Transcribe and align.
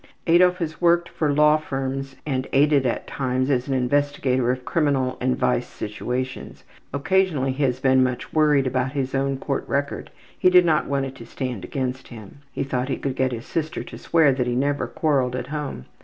''Adolf 0.25 0.57
has 0.57 0.81
worked 0.81 1.09
for 1.09 1.31
law 1.31 1.57
firms 1.57 2.15
and 2.25 2.47
aided 2.53 2.87
at 2.87 3.05
times 3.05 3.51
as 3.51 3.67
an 3.67 3.75
investigator 3.75 4.49
of 4.49 4.65
criminal 4.65 5.15
and 5.21 5.37
vice 5.37 5.67
situations. 5.67 6.63
Occasionally 6.91 7.51
he 7.51 7.61
has 7.65 7.79
been 7.79 8.01
much 8.01 8.33
worried 8.33 8.65
about 8.65 8.93
his 8.93 9.13
own 9.13 9.37
court 9.37 9.63
record. 9.67 10.09
He 10.39 10.49
did 10.49 10.65
not 10.65 10.87
want 10.87 11.05
it 11.05 11.13
to 11.17 11.25
stand 11.27 11.63
against 11.63 12.07
him. 12.07 12.39
He 12.51 12.63
thought 12.63 12.89
he 12.89 12.97
could 12.97 13.15
get 13.15 13.31
his 13.31 13.45
sister 13.45 13.83
to 13.83 13.97
swear 13.99 14.31
that 14.33 14.47
he 14.47 14.55
never 14.55 14.87
quarreled 14.87 15.35
at 15.35 15.45
home. 15.49 15.85